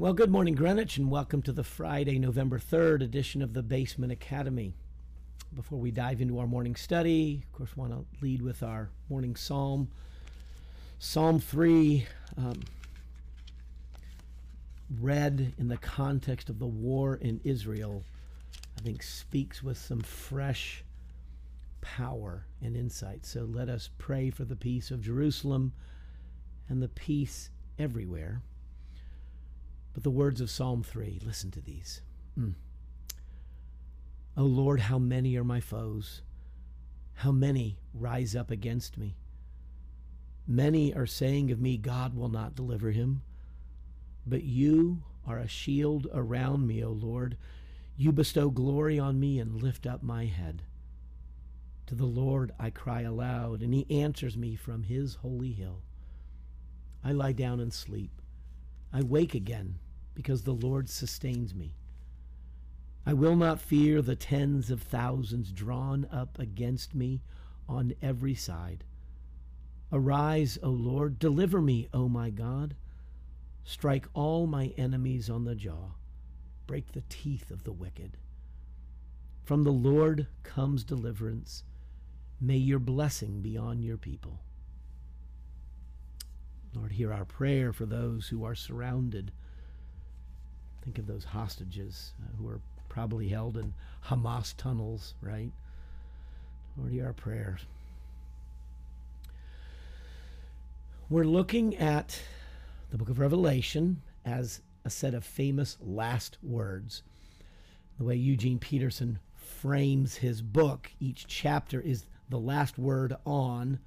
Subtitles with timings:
[0.00, 4.12] Well, good morning, Greenwich, and welcome to the Friday, November 3rd edition of the Basement
[4.12, 4.76] Academy.
[5.52, 9.34] Before we dive into our morning study, of course, want to lead with our morning
[9.34, 9.88] psalm.
[11.00, 12.06] Psalm 3,
[12.36, 12.60] um,
[15.00, 18.04] read in the context of the war in Israel,
[18.78, 20.84] I think speaks with some fresh
[21.80, 23.26] power and insight.
[23.26, 25.72] So let us pray for the peace of Jerusalem
[26.68, 28.42] and the peace everywhere.
[29.94, 32.02] But the words of Psalm 3, listen to these.
[32.38, 32.54] Mm.
[34.36, 36.22] O Lord, how many are my foes?
[37.14, 39.16] How many rise up against me?
[40.46, 43.22] Many are saying of me, God will not deliver him.
[44.24, 47.36] But you are a shield around me, O Lord.
[47.96, 50.62] You bestow glory on me and lift up my head.
[51.86, 55.82] To the Lord I cry aloud, and he answers me from his holy hill.
[57.02, 58.22] I lie down and sleep.
[58.92, 59.80] I wake again
[60.18, 61.76] because the Lord sustains me.
[63.06, 67.22] I will not fear the tens of thousands drawn up against me
[67.68, 68.82] on every side.
[69.92, 72.74] Arise, O Lord, deliver me, O my God.
[73.62, 75.92] Strike all my enemies on the jaw,
[76.66, 78.16] break the teeth of the wicked.
[79.44, 81.62] From the Lord comes deliverance.
[82.40, 84.40] May your blessing be on your people.
[86.74, 89.30] Lord, hear our prayer for those who are surrounded.
[90.88, 93.74] Think of those hostages uh, who are probably held in
[94.06, 95.52] Hamas tunnels, right?
[96.78, 97.60] Lord, hear our prayers.
[101.10, 102.18] We're looking at
[102.90, 107.02] the book of Revelation as a set of famous last words.
[107.98, 113.78] The way Eugene Peterson frames his book, each chapter is the last word on,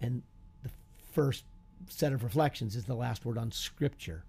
[0.00, 0.22] and
[0.62, 0.70] the
[1.10, 1.46] first
[1.88, 4.22] set of reflections is the last word on Scripture.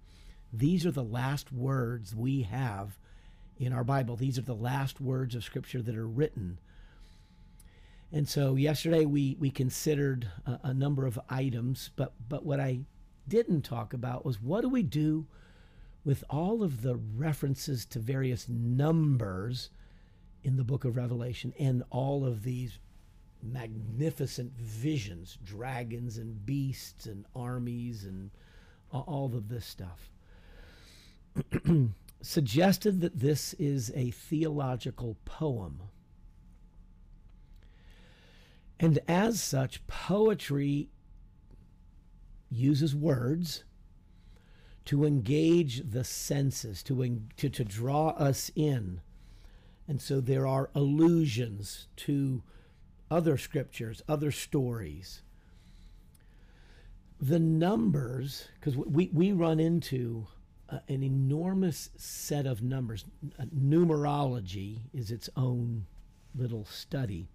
[0.57, 2.97] These are the last words we have
[3.57, 4.15] in our Bible.
[4.15, 6.59] These are the last words of Scripture that are written.
[8.11, 12.81] And so yesterday we, we considered a, a number of items, but, but what I
[13.27, 15.27] didn't talk about was what do we do
[16.05, 19.71] with all of the references to various numbers
[20.43, 22.77] in the book of Revelation and all of these
[23.41, 28.29] magnificent visions, dragons and beasts and armies and
[28.91, 30.09] all of this stuff.
[32.21, 35.81] Suggested that this is a theological poem.
[38.79, 40.89] And as such, poetry
[42.49, 43.63] uses words
[44.85, 49.01] to engage the senses, to, to, to draw us in.
[49.87, 52.43] And so there are allusions to
[53.09, 55.21] other scriptures, other stories.
[57.19, 60.27] The numbers, because we, we run into
[60.69, 63.05] uh, an enormous set of numbers.
[63.39, 65.85] Uh, numerology is its own
[66.35, 67.27] little study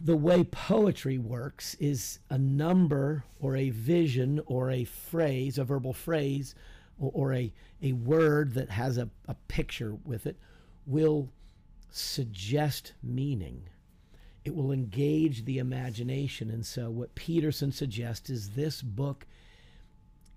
[0.00, 5.92] the way poetry works is a number or a vision or a phrase, a verbal
[5.92, 6.54] phrase,
[6.98, 10.36] or, or a, a word that has a, a picture with it
[10.86, 11.30] will
[11.90, 13.68] suggest meaning.
[14.44, 16.50] It will engage the imagination.
[16.50, 19.26] And so, what Peterson suggests is this book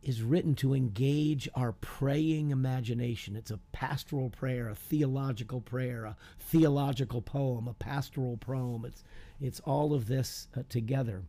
[0.01, 3.35] is written to engage our praying imagination.
[3.35, 8.85] It's a pastoral prayer, a theological prayer, a theological poem, a pastoral poem.
[8.85, 9.03] It's
[9.41, 11.23] it's all of this uh, together.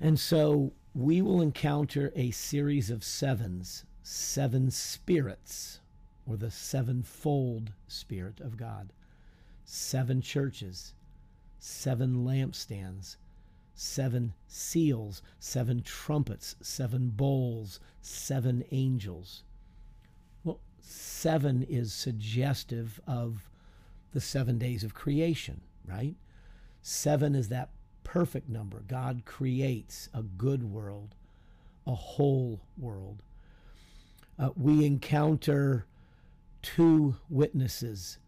[0.00, 5.80] And so we will encounter a series of sevens, seven spirits,
[6.26, 8.92] or the sevenfold Spirit of God,
[9.64, 10.94] seven churches,
[11.58, 13.16] seven lampstands,
[13.74, 19.42] seven seals, seven trumpets, seven bowls, seven angels.
[20.44, 23.48] Well, seven is suggestive of
[24.12, 26.14] the seven days of creation right?
[26.82, 27.70] Seven is that
[28.04, 28.82] perfect number.
[28.86, 31.14] God creates a good world,
[31.86, 33.22] a whole world.
[34.38, 35.86] Uh, we encounter
[36.62, 38.18] two witnesses,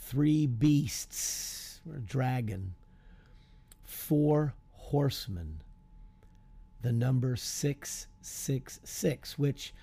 [0.00, 2.74] three beasts, or a dragon,
[3.84, 4.54] four
[4.88, 5.60] horsemen,
[6.80, 9.74] the number 666, which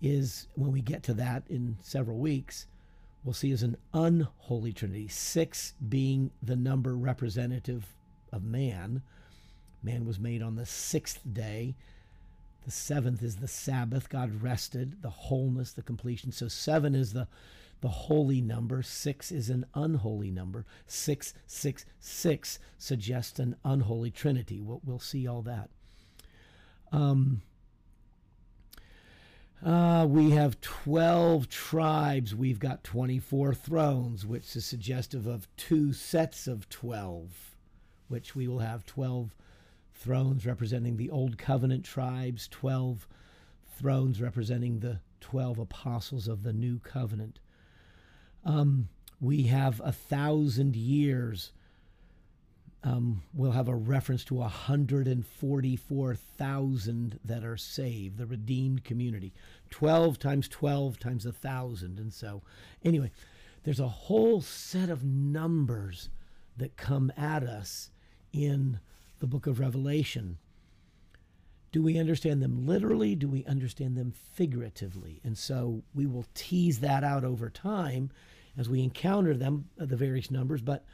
[0.00, 2.66] is, when we get to that in several weeks,
[3.22, 7.94] we'll see as an unholy trinity, six being the number representative
[8.32, 9.02] of man.
[9.82, 11.74] Man was made on the sixth day.
[12.64, 14.08] The seventh is the Sabbath.
[14.08, 16.32] God rested, the wholeness, the completion.
[16.32, 17.28] So seven is the,
[17.80, 18.82] the holy number.
[18.82, 20.64] Six is an unholy number.
[20.86, 24.60] Six, six, six suggests an unholy trinity.
[24.60, 25.70] We'll, we'll see all that.
[26.92, 27.42] Um,
[29.64, 32.34] Uh, we have 12 tribes.
[32.34, 37.56] We've got 24 thrones, which is suggestive of two sets of 12,
[38.08, 39.34] which we will have 12
[39.94, 43.08] thrones representing the Old Covenant tribes, 12
[43.78, 47.40] thrones representing the 12 apostles of the New Covenant.
[48.46, 48.88] Um,
[49.20, 51.52] we have a thousand years
[52.86, 59.32] um, we'll have a reference to 144,000 that are saved, the redeemed community.
[59.70, 61.98] 12 times 12 times a thousand.
[61.98, 62.42] And so,
[62.84, 63.10] anyway,
[63.64, 66.10] there's a whole set of numbers
[66.56, 67.90] that come at us
[68.32, 68.78] in
[69.18, 70.38] the book of Revelation.
[71.76, 73.14] Do we understand them literally?
[73.14, 75.20] Do we understand them figuratively?
[75.22, 78.10] And so we will tease that out over time
[78.56, 80.62] as we encounter them, uh, the various numbers.
[80.62, 80.86] But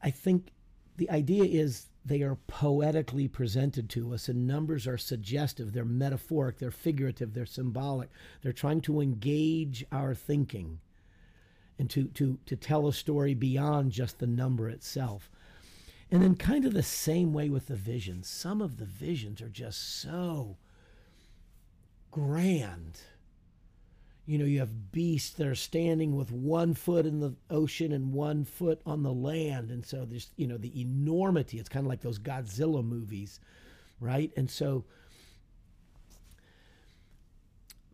[0.00, 0.52] I think
[0.96, 6.58] the idea is they are poetically presented to us, and numbers are suggestive, they're metaphoric,
[6.58, 8.10] they're figurative, they're symbolic.
[8.42, 10.78] They're trying to engage our thinking
[11.80, 15.28] and to, to, to tell a story beyond just the number itself.
[16.12, 18.28] And then, kind of the same way with the visions.
[18.28, 20.58] Some of the visions are just so
[22.12, 23.00] grand
[24.24, 28.12] you know, you have beasts that are standing with one foot in the ocean and
[28.12, 29.70] one foot on the land.
[29.70, 31.58] And so there's, you know, the enormity.
[31.58, 33.40] It's kind of like those Godzilla movies,
[33.98, 34.30] right?
[34.36, 34.84] And so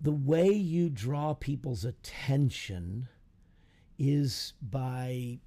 [0.00, 3.08] the way you draw people's attention
[3.98, 5.40] is by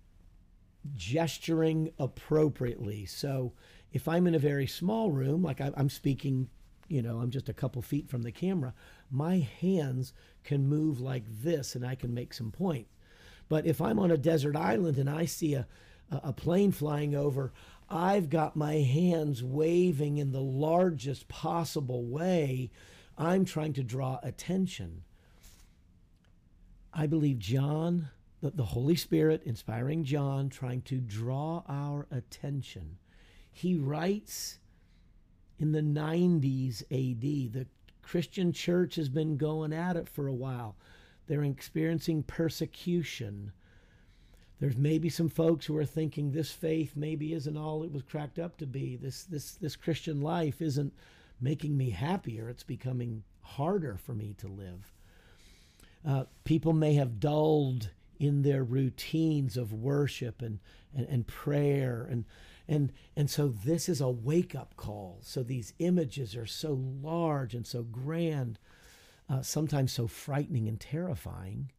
[0.95, 3.05] gesturing appropriately.
[3.05, 3.53] So
[3.91, 6.49] if I'm in a very small room, like I'm speaking,
[6.87, 8.73] you know, I'm just a couple feet from the camera,
[9.09, 10.13] my hands
[10.43, 12.87] can move like this and I can make some point.
[13.49, 15.67] But if I'm on a desert island and I see a,
[16.09, 17.51] a plane flying over,
[17.89, 22.71] I've got my hands waving in the largest possible way.
[23.17, 25.03] I'm trying to draw attention.
[26.93, 28.09] I believe John,
[28.41, 32.97] the, the Holy Spirit inspiring John, trying to draw our attention.
[33.51, 34.59] He writes
[35.59, 37.53] in the 90s AD.
[37.53, 37.67] The
[38.01, 40.75] Christian church has been going at it for a while.
[41.27, 43.53] They're experiencing persecution.
[44.59, 48.39] There's maybe some folks who are thinking this faith maybe isn't all it was cracked
[48.39, 48.95] up to be.
[48.95, 50.93] This this this Christian life isn't
[51.39, 52.49] making me happier.
[52.49, 54.93] It's becoming harder for me to live.
[56.05, 57.89] Uh, people may have dulled
[58.21, 60.59] in their routines of worship and,
[60.95, 62.07] and, and prayer.
[62.09, 62.25] And
[62.67, 65.17] and and so this is a wake up call.
[65.23, 68.59] So these images are so large and so grand
[69.27, 71.71] uh, sometimes so frightening and terrifying.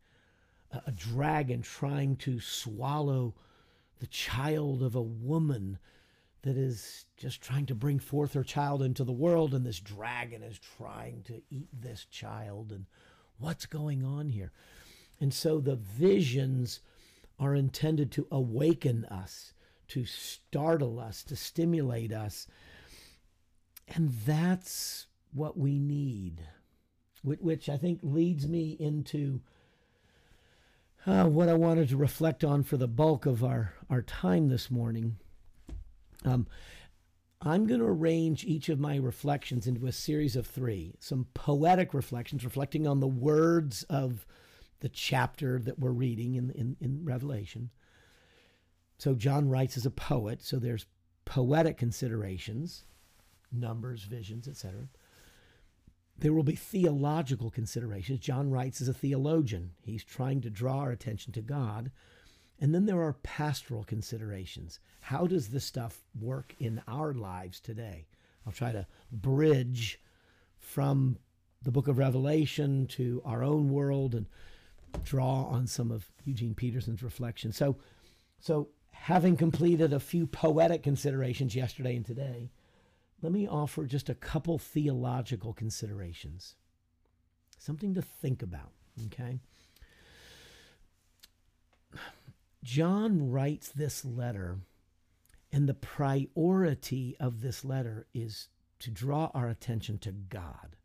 [0.86, 3.34] A dragon trying to swallow
[4.00, 5.78] the child of a woman
[6.42, 10.42] that is just trying to bring forth her child into the world and this dragon
[10.42, 12.72] is trying to eat this child.
[12.72, 12.86] And
[13.38, 14.50] what's going on here
[15.20, 16.80] and so the visions
[17.38, 19.52] are intended to awaken us
[19.92, 22.46] to startle us, to stimulate us.
[23.88, 26.40] And that's what we need,
[27.22, 29.42] which I think leads me into
[31.06, 34.70] uh, what I wanted to reflect on for the bulk of our, our time this
[34.70, 35.16] morning.
[36.24, 36.46] Um,
[37.42, 41.92] I'm going to arrange each of my reflections into a series of three some poetic
[41.92, 44.24] reflections reflecting on the words of
[44.82, 47.70] the chapter that we're reading in, in, in Revelation.
[48.98, 50.86] So John writes as a poet, so there's
[51.24, 52.84] poetic considerations,
[53.52, 54.88] numbers, visions, etc.
[56.18, 58.18] There will be theological considerations.
[58.18, 59.70] John writes as a theologian.
[59.84, 61.92] He's trying to draw our attention to God.
[62.60, 64.80] And then there are pastoral considerations.
[65.00, 68.06] How does this stuff work in our lives today?
[68.44, 70.00] I'll try to bridge
[70.58, 71.18] from
[71.62, 74.26] the book of Revelation to our own world and
[75.04, 77.56] draw on some of Eugene Peterson's reflections.
[77.56, 77.76] So,
[78.38, 82.50] so having completed a few poetic considerations yesterday and today,
[83.20, 86.56] let me offer just a couple theological considerations.
[87.58, 88.72] Something to think about,
[89.06, 89.38] okay?
[92.64, 94.58] John writes this letter,
[95.52, 98.48] and the priority of this letter is
[98.80, 100.76] to draw our attention to God.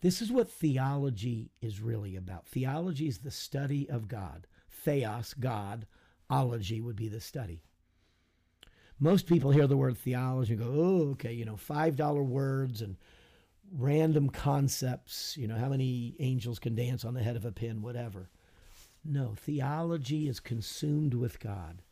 [0.00, 2.46] This is what theology is really about.
[2.46, 4.46] Theology is the study of God.
[4.68, 5.86] Theos, God,
[6.28, 7.62] ology would be the study.
[9.00, 12.96] Most people hear the word theology and go, oh, okay, you know, $5 words and
[13.72, 17.82] random concepts, you know, how many angels can dance on the head of a pin,
[17.82, 18.30] whatever.
[19.04, 21.82] No, theology is consumed with God.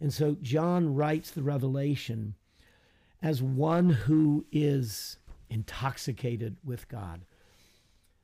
[0.00, 2.34] And so John writes the Revelation
[3.22, 5.18] as one who is
[5.50, 7.24] intoxicated with God.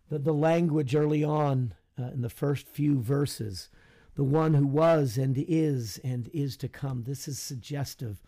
[0.08, 3.70] the, the language early on uh, in the first few verses,
[4.14, 7.04] the one who was and is and is to come.
[7.04, 8.22] This is suggestive,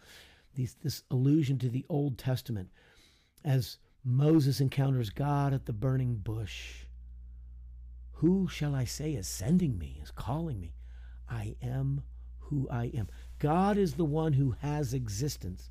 [0.55, 2.71] these, this allusion to the Old Testament
[3.45, 6.85] as Moses encounters God at the burning bush.
[8.19, 10.75] Who shall I say is sending me, is calling me?
[11.29, 12.03] I am
[12.39, 13.09] who I am.
[13.39, 15.69] God is the one who has existence,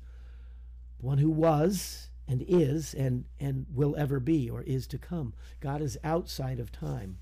[1.00, 5.34] the one who was and is and, and will ever be or is to come.
[5.60, 7.18] God is outside of time.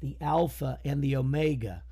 [0.00, 1.82] The Alpha and the Omega,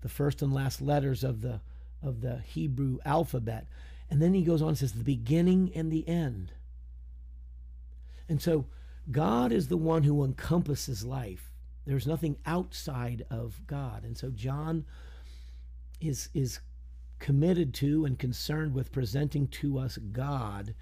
[0.00, 1.60] the first and last letters of the,
[2.02, 3.66] of the Hebrew alphabet.
[4.10, 6.52] And then he goes on and says, the beginning and the end.
[8.28, 8.66] And so
[9.10, 11.50] God is the one who encompasses life.
[11.86, 14.04] There's nothing outside of God.
[14.04, 14.84] And so John
[16.00, 16.60] is, is
[17.18, 20.74] committed to and concerned with presenting to us God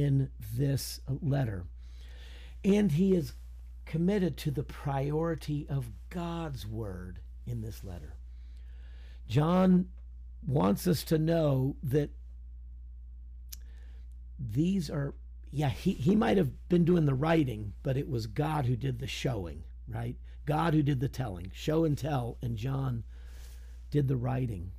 [0.00, 1.64] in this uh, letter.
[2.64, 3.34] And he is
[3.84, 8.14] committed to the priority of God's word in this letter.
[9.26, 9.88] John
[10.46, 12.10] wants us to know that
[14.38, 15.14] these are,
[15.50, 18.98] yeah, he, he might have been doing the writing, but it was God who did
[18.98, 20.16] the showing, right?
[20.46, 23.04] God who did the telling, show and tell, and John
[23.90, 24.72] did the writing.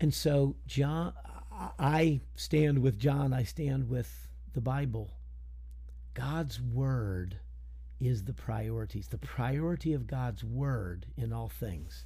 [0.00, 1.14] And so, John,
[1.78, 5.10] I stand with John, I stand with the Bible.
[6.14, 7.36] God's word
[8.00, 12.04] is the priorities, the priority of God's word in all things.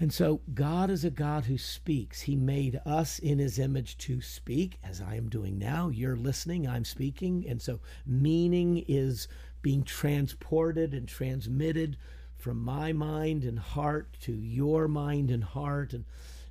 [0.00, 2.22] And so God is a God who speaks.
[2.22, 5.88] He made us in his image to speak, as I am doing now.
[5.88, 7.44] You're listening, I'm speaking.
[7.48, 9.28] And so meaning is
[9.62, 11.96] being transported and transmitted
[12.36, 15.92] from my mind and heart to your mind and heart.
[15.92, 16.04] And,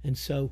[0.05, 0.51] and so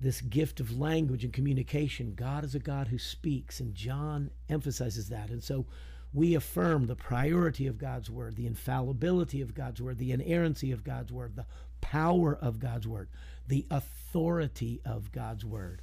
[0.00, 2.14] this gift of language and communication.
[2.14, 5.30] God is a God who speaks, and John emphasizes that.
[5.30, 5.66] And so
[6.12, 10.84] we affirm the priority of God's word, the infallibility of God's word, the inerrancy of
[10.84, 11.46] God's word, the
[11.80, 13.08] power of God's word,
[13.48, 15.82] the authority of God's word.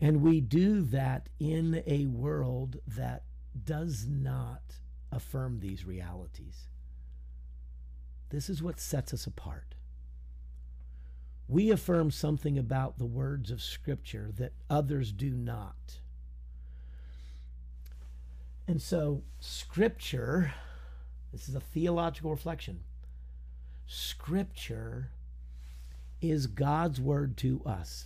[0.00, 3.24] And we do that in a world that
[3.64, 4.62] does not
[5.10, 6.68] affirm these realities.
[8.30, 9.74] This is what sets us apart
[11.48, 16.00] we affirm something about the words of Scripture that others do not.
[18.66, 20.52] And so, Scripture,
[21.32, 22.80] this is a theological reflection.
[23.86, 25.10] Scripture
[26.20, 28.04] is God's word to us,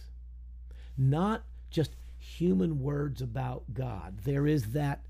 [0.97, 4.19] not just human words about God.
[4.23, 5.05] There is that,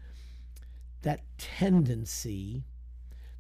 [1.02, 2.64] that tendency,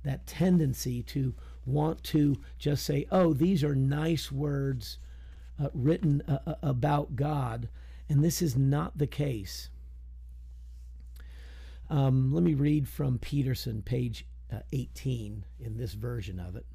[0.04, 4.98] that tendency to want to just say, oh, these are nice words
[5.62, 7.68] uh, written uh, uh, about God.
[8.08, 9.68] And this is not the case.
[11.88, 16.66] Um, let me read from Peterson, page uh, 18, in this version of it.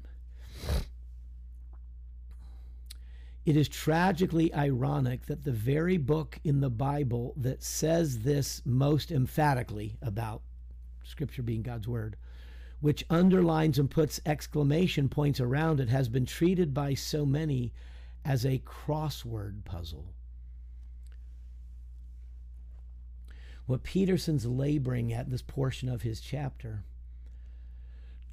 [3.44, 9.10] It is tragically ironic that the very book in the Bible that says this most
[9.10, 10.42] emphatically about
[11.02, 12.16] Scripture being God's Word
[12.80, 17.72] which underlines and puts exclamation points around it, has been treated by so many
[18.24, 20.12] as a crossword puzzle.
[23.66, 26.84] What Peterson's laboring at this portion of his chapter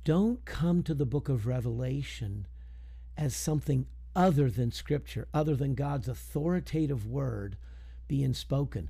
[0.04, 2.48] don't come to the book of Revelation
[3.18, 7.58] as something other than Scripture, other than God's authoritative word
[8.08, 8.90] being spoken.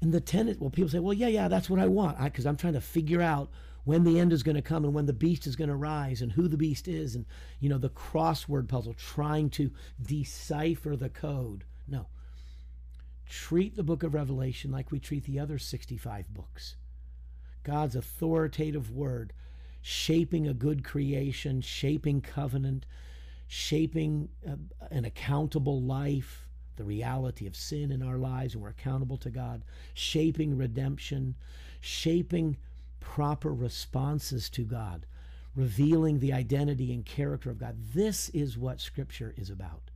[0.00, 2.56] And the tenant, well, people say, well, yeah, yeah, that's what I want, because I'm
[2.56, 3.50] trying to figure out
[3.84, 6.22] when the end is going to come and when the beast is going to rise
[6.22, 7.26] and who the beast is and
[7.60, 9.70] you know the crossword puzzle trying to
[10.02, 11.64] decipher the code.
[11.86, 12.06] No.
[13.28, 16.76] Treat the book of revelation like we treat the other 65 books.
[17.62, 19.32] God's authoritative word
[19.86, 22.86] shaping a good creation shaping covenant
[23.46, 24.56] shaping a,
[24.90, 29.62] an accountable life the reality of sin in our lives and we're accountable to god
[29.92, 31.34] shaping redemption
[31.80, 32.56] shaping
[33.04, 35.06] proper responses to God,
[35.54, 37.76] revealing the identity and character of God.
[37.94, 39.90] This is what Scripture is about.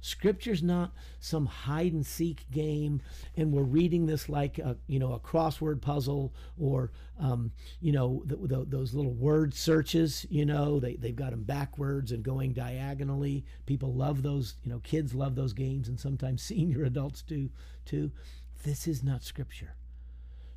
[0.00, 3.02] Scripture's not some hide and seek game,
[3.36, 8.22] and we're reading this like a you know a crossword puzzle or um, you know
[8.24, 10.24] the, the, those little word searches.
[10.30, 13.44] You know they they've got them backwards and going diagonally.
[13.66, 14.54] People love those.
[14.64, 17.50] You know kids love those games, and sometimes senior adults do
[17.84, 18.12] too.
[18.64, 19.74] This is not Scripture.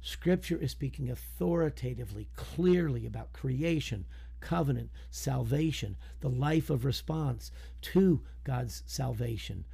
[0.02, 4.06] Scripture is speaking authoritatively, clearly about creation,
[4.40, 7.52] covenant, salvation, the life of response
[7.82, 9.66] to God's salvation,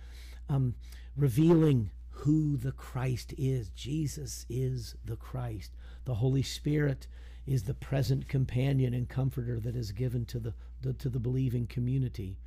[0.50, 0.76] um,
[1.16, 3.70] revealing who the Christ is.
[3.70, 5.72] Jesus is the Christ.
[6.06, 7.08] The Holy Spirit
[7.46, 11.68] is the present companion and comforter that is given to the, the to the believing
[11.68, 12.38] community.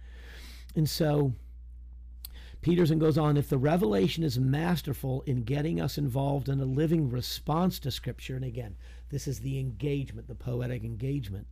[0.74, 1.34] And so
[2.60, 7.08] Peterson goes on if the revelation is masterful in getting us involved in a living
[7.08, 8.76] response to Scripture, and again,
[9.10, 11.46] this is the engagement, the poetic engagement,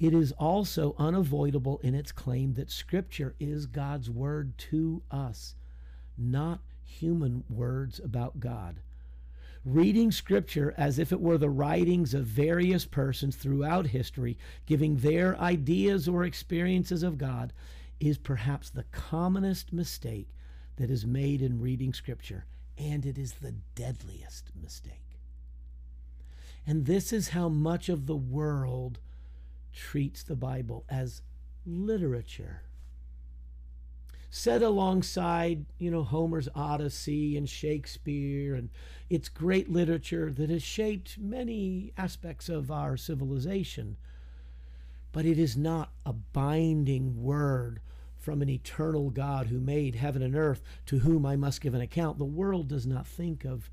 [0.00, 5.54] it is also unavoidable in its claim that Scripture is God's word to us,
[6.18, 8.80] not human words about God.
[9.64, 14.36] Reading Scripture as if it were the writings of various persons throughout history,
[14.66, 17.52] giving their ideas or experiences of God,
[18.00, 20.28] is perhaps the commonest mistake
[20.76, 22.46] that is made in reading Scripture,
[22.76, 25.20] and it is the deadliest mistake.
[26.66, 28.98] And this is how much of the world
[29.72, 31.22] treats the Bible as
[31.66, 32.62] literature.
[34.30, 38.68] Set alongside, you know, Homer's Odyssey and Shakespeare and
[39.08, 43.96] it's great literature that has shaped many aspects of our civilization.
[45.14, 47.78] But it is not a binding word
[48.18, 51.80] from an eternal God who made heaven and earth, to whom I must give an
[51.80, 52.18] account.
[52.18, 53.70] The world does not think of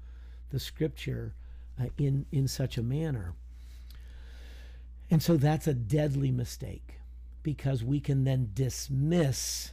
[0.52, 1.34] the scripture
[1.82, 3.34] uh, in, in such a manner.
[5.10, 7.00] And so that's a deadly mistake
[7.42, 9.72] because we can then dismiss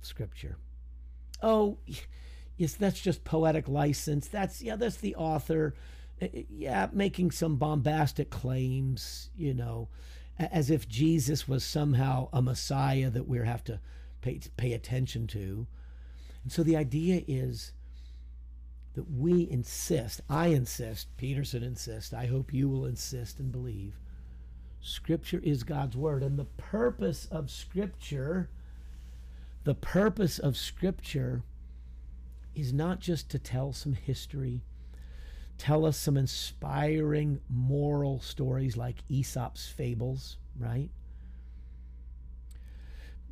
[0.00, 0.58] scripture.
[1.42, 1.78] Oh,
[2.56, 4.28] yes, that's just poetic license.
[4.28, 5.74] That's, yeah, that's the author.
[6.20, 9.88] Uh, uh, yeah, making some bombastic claims, you know
[10.38, 13.80] as if Jesus was somehow a Messiah that we have to
[14.20, 15.66] pay, pay attention to.
[16.42, 17.72] And so the idea is
[18.94, 23.98] that we insist, I insist, Peterson insists, I hope you will insist and believe.
[24.80, 26.22] Scripture is God's word.
[26.22, 28.50] And the purpose of Scripture,
[29.64, 31.42] the purpose of Scripture
[32.54, 34.62] is not just to tell some history,
[35.62, 40.90] tell us some inspiring moral stories like Aesop's fables, right?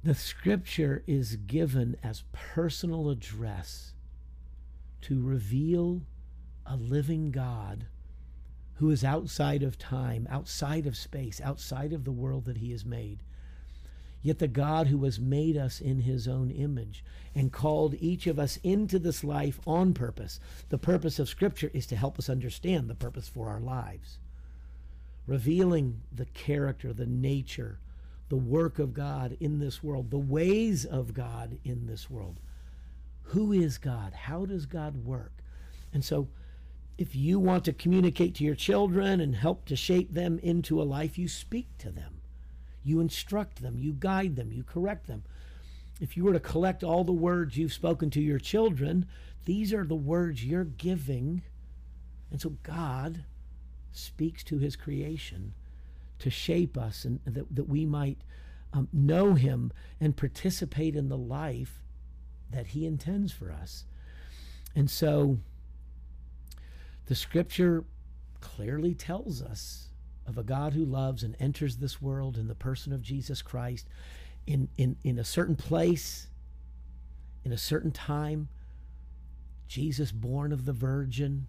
[0.04, 3.94] The scripture is given as personal address
[5.00, 6.02] to reveal
[6.64, 7.86] a living God
[8.74, 12.84] who is outside of time, outside of space, outside of the world that he has
[12.84, 13.24] made
[14.22, 17.04] yet the God who has made us in his own image
[17.34, 20.40] and called each of us into this life on purpose.
[20.68, 24.18] The purpose of Scripture is to help us understand the purpose for our lives,
[25.26, 27.78] revealing the character, the nature,
[28.28, 32.38] the work of God in this world, the ways of God in this world.
[33.22, 34.12] Who is God?
[34.12, 35.32] How does God work?
[35.92, 36.28] And so,
[36.98, 40.84] if you want to communicate to your children and help to shape them into a
[40.84, 42.19] life, you speak to them
[42.82, 45.24] you instruct them, you guide them, you correct them.
[46.00, 49.06] If you were to collect all the words you've spoken to your children,
[49.44, 51.42] these are the words you're giving.
[52.30, 53.24] And so God
[53.92, 55.54] speaks to his creation
[56.20, 58.18] to shape us and that, that we might
[58.72, 61.82] um, know him and participate in the life
[62.50, 63.84] that he intends for us.
[64.74, 65.38] And so
[67.06, 67.84] the scripture
[68.40, 69.89] clearly tells us
[70.30, 73.88] of a God who loves and enters this world in the person of Jesus Christ
[74.46, 76.28] in, in, in a certain place,
[77.44, 78.48] in a certain time.
[79.68, 81.46] Jesus, born of the Virgin,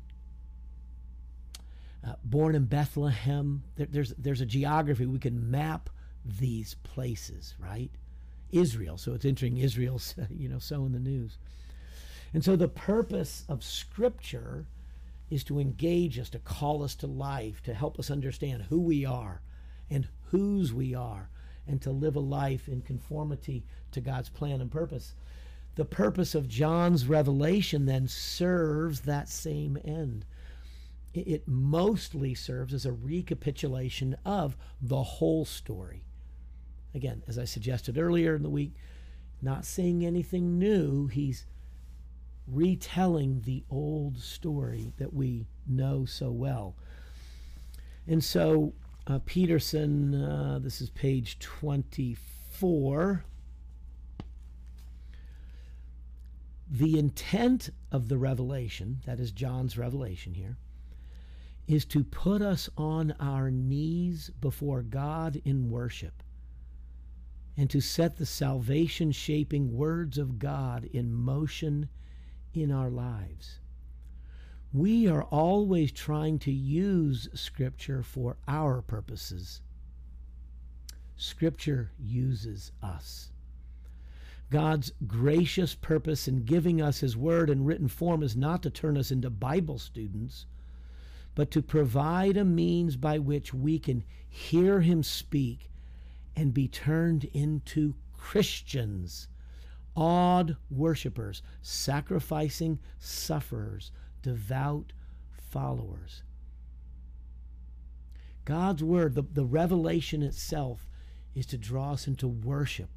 [2.05, 3.63] uh, born in Bethlehem.
[3.75, 5.05] There, there's, there's a geography.
[5.05, 5.89] We can map
[6.25, 7.91] these places, right?
[8.51, 8.97] Israel.
[8.97, 11.37] So it's entering Israel's, you know, so in the news.
[12.33, 14.65] And so the purpose of Scripture
[15.31, 19.05] is to engage us, to call us to life, to help us understand who we
[19.05, 19.41] are
[19.89, 21.29] and whose we are,
[21.65, 25.15] and to live a life in conformity to God's plan and purpose.
[25.75, 30.25] The purpose of John's revelation then serves that same end.
[31.13, 36.03] It mostly serves as a recapitulation of the whole story.
[36.93, 38.73] Again, as I suggested earlier in the week,
[39.41, 41.45] not saying anything new, he's
[42.51, 46.75] retelling the old story that we know so well.
[48.07, 48.73] And so,
[49.07, 53.23] uh, Peterson, uh, this is page 24.
[56.69, 60.57] The intent of the revelation, that is John's revelation here,
[61.67, 66.23] is to put us on our knees before God in worship
[67.57, 71.89] and to set the salvation shaping words of God in motion
[72.53, 73.59] in our lives.
[74.73, 79.61] We are always trying to use Scripture for our purposes.
[81.17, 83.29] Scripture uses us.
[84.49, 88.97] God's gracious purpose in giving us His Word in written form is not to turn
[88.97, 90.45] us into Bible students,
[91.35, 95.69] but to provide a means by which we can hear Him speak
[96.35, 99.27] and be turned into Christians,
[99.95, 104.93] awed worshipers, sacrificing sufferers, devout
[105.49, 106.23] followers.
[108.45, 110.87] God's Word, the, the revelation itself,
[111.35, 112.89] is to draw us into worship.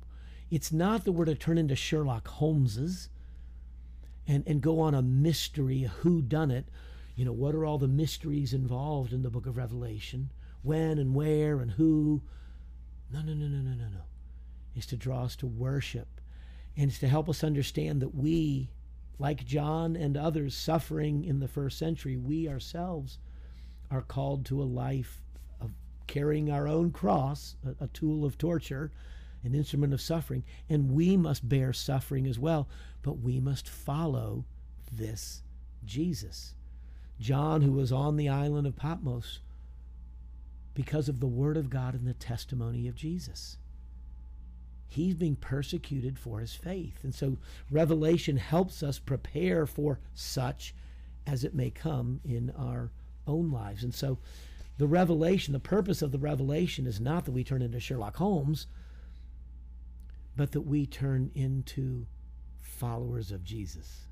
[0.50, 3.09] It's not that we're to turn into Sherlock Holmeses
[4.26, 6.66] and, and go on a mystery, a who done it.
[7.16, 10.30] You know, what are all the mysteries involved in the book of Revelation?
[10.62, 12.22] When and where and who?
[13.12, 14.04] No, no, no, no, no, no, no.
[14.74, 16.20] It's to draw us to worship.
[16.76, 18.70] And it's to help us understand that we,
[19.18, 23.18] like John and others suffering in the first century, we ourselves
[23.90, 25.22] are called to a life
[25.60, 25.72] of
[26.06, 28.90] carrying our own cross, a, a tool of torture,
[29.44, 32.68] an instrument of suffering, and we must bear suffering as well,
[33.02, 34.44] but we must follow
[34.90, 35.42] this
[35.84, 36.54] Jesus.
[37.20, 39.40] John, who was on the island of Patmos
[40.74, 43.58] because of the Word of God and the testimony of Jesus.
[44.94, 47.02] He's being persecuted for his faith.
[47.02, 47.38] And so
[47.70, 50.74] Revelation helps us prepare for such
[51.26, 52.90] as it may come in our
[53.26, 53.83] own lives.
[53.83, 54.18] And so
[54.78, 58.66] the revelation, the purpose of the revelation is not that we turn into Sherlock Holmes,
[60.37, 62.07] but that we turn into
[62.61, 64.07] followers of Jesus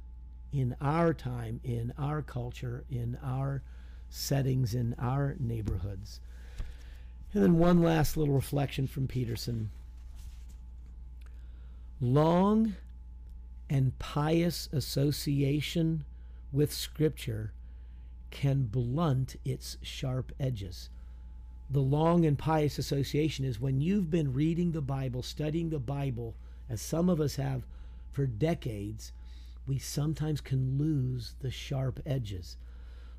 [0.53, 3.63] in our time, in our culture, in our
[4.09, 6.21] settings, in our neighborhoods.
[7.33, 9.71] And then one last little reflection from Peterson.
[12.05, 12.75] Long
[13.71, 16.05] and pious association
[16.51, 17.53] with Scripture
[18.33, 20.91] can blunt its sharp edges.
[21.71, 26.35] The long and pious association is when you've been reading the Bible, studying the Bible,
[26.69, 27.69] as some of us have
[28.11, 29.13] for decades,
[29.69, 32.57] we sometimes can lose the sharp edges.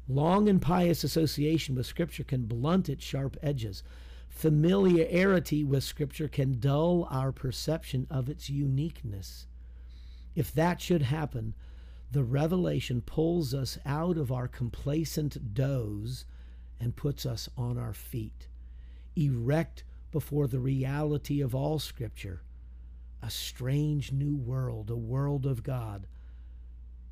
[0.09, 3.81] Long and pious association with Scripture can blunt its sharp edges.
[4.33, 9.47] Familiarity with Scripture can dull our perception of its uniqueness.
[10.35, 11.53] If that should happen,
[12.11, 16.25] the revelation pulls us out of our complacent doze
[16.79, 18.47] and puts us on our feet,
[19.15, 22.41] erect before the reality of all Scripture,
[23.21, 26.07] a strange new world, a world of God.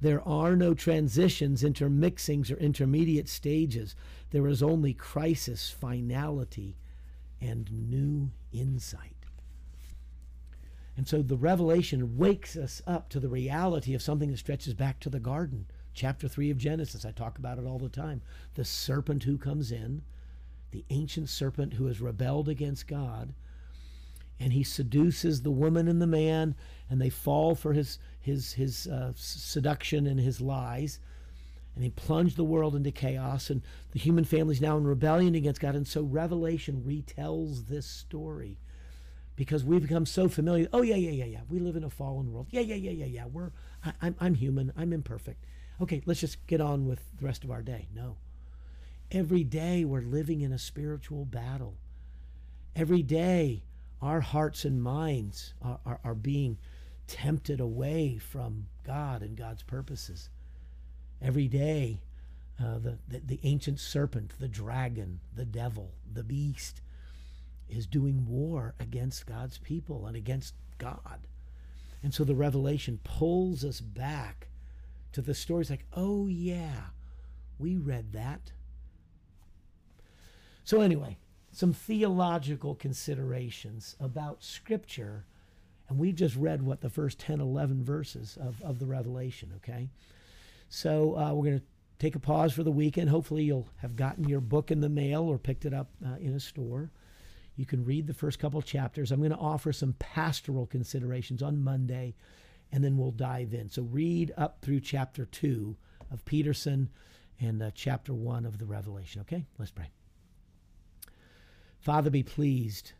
[0.01, 3.95] There are no transitions, intermixings, or intermediate stages.
[4.31, 6.75] There is only crisis, finality,
[7.41, 9.15] and new insight.
[10.97, 14.99] And so the revelation wakes us up to the reality of something that stretches back
[14.99, 15.65] to the garden.
[15.93, 18.21] Chapter 3 of Genesis, I talk about it all the time.
[18.53, 20.03] The serpent who comes in,
[20.71, 23.33] the ancient serpent who has rebelled against God,
[24.39, 26.55] and he seduces the woman and the man,
[26.89, 30.99] and they fall for his, his, his uh, seduction and his lies
[31.75, 35.35] and he plunged the world into chaos and the human family is now in rebellion
[35.35, 35.75] against god.
[35.75, 38.59] And so revelation retells this story
[39.35, 40.67] because we've become so familiar.
[40.73, 41.41] Oh yeah yeah yeah yeah.
[41.49, 42.47] We live in a fallen world.
[42.49, 43.25] Yeah yeah yeah yeah yeah.
[43.25, 43.51] We're
[43.85, 44.73] I, I'm, I'm human.
[44.75, 45.45] I'm imperfect.
[45.81, 47.87] Okay let's just get on with the rest of our day.
[47.93, 48.17] No.
[49.09, 51.77] Every day we're living in a spiritual battle.
[52.75, 53.63] Every day
[54.01, 56.57] our hearts and minds are, are, are being
[57.07, 60.29] tempted away from god and god's purposes
[61.21, 62.01] Every day,
[62.59, 66.81] uh, the, the, the ancient serpent, the dragon, the devil, the beast
[67.69, 71.27] is doing war against God's people and against God.
[72.03, 74.47] And so the revelation pulls us back
[75.13, 76.87] to the stories like, oh, yeah,
[77.59, 78.51] we read that.
[80.63, 81.17] So, anyway,
[81.51, 85.25] some theological considerations about Scripture.
[85.89, 89.89] And we've just read what the first 10, 11 verses of, of the Revelation, okay?
[90.73, 91.65] So uh, we're going to
[91.99, 93.09] take a pause for the weekend.
[93.09, 96.33] Hopefully, you'll have gotten your book in the mail or picked it up uh, in
[96.33, 96.91] a store.
[97.57, 99.11] You can read the first couple chapters.
[99.11, 102.15] I'm going to offer some pastoral considerations on Monday,
[102.71, 103.69] and then we'll dive in.
[103.69, 105.75] So, read up through chapter 2
[106.09, 106.89] of Peterson
[107.37, 109.19] and uh, chapter 1 of the Revelation.
[109.21, 109.45] Okay?
[109.59, 109.89] Let's pray.
[111.81, 112.93] Father, be pleased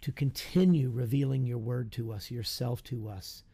[0.00, 3.44] to continue revealing your word to us, yourself to us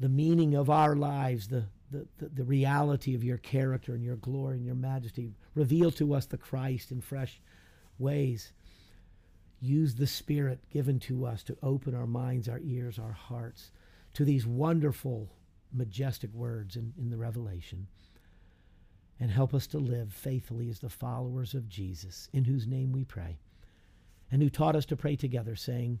[0.00, 4.16] the meaning of our lives, the, the, the, the, reality of your character and your
[4.16, 5.30] glory and your majesty.
[5.54, 7.40] Reveal to us the Christ in fresh
[7.98, 8.52] ways.
[9.60, 13.70] Use the Spirit given to us to open our minds, our ears, our hearts
[14.14, 15.28] to these wonderful,
[15.72, 17.86] majestic words in, in the Revelation.
[19.20, 23.04] And help us to live faithfully as the followers of Jesus, in whose name we
[23.04, 23.38] pray,
[24.30, 26.00] and who taught us to pray together, saying,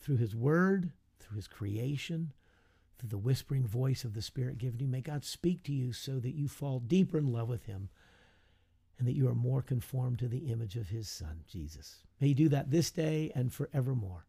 [0.00, 2.32] through his word, through his creation,
[2.98, 4.88] through the whispering voice of the Spirit given you.
[4.88, 7.88] May God speak to you so that you fall deeper in love with him
[8.98, 12.00] and that you are more conformed to the image of his Son, Jesus.
[12.20, 14.26] May you do that this day and forevermore.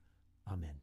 [0.50, 0.80] Amen.